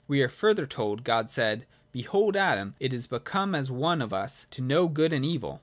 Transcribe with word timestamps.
We 0.07 0.23
are 0.23 0.29
further 0.29 0.65
told, 0.65 1.03
God 1.03 1.29
said,' 1.29 1.67
Behold 1.91 2.35
Adam 2.35 2.73
is 2.79 3.05
become 3.05 3.53
as 3.53 3.69
one 3.69 4.01
of 4.01 4.11
us, 4.11 4.47
to 4.49 4.63
know 4.63 4.87
good 4.87 5.13
and 5.13 5.23
evil.' 5.23 5.59